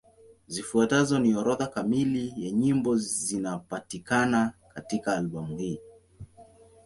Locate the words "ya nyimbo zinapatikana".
2.37-4.53